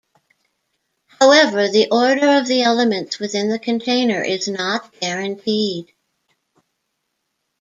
[1.19, 5.93] However, the order of the elements within the container is not guaranteed.